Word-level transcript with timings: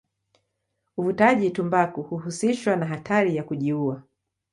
Uvutaji 0.97 1.49
tumbaku 1.51 2.01
huhusishwa 2.03 2.75
na 2.75 2.85
hatari 2.85 3.35
ya 3.35 3.43
kujiua. 3.43 4.03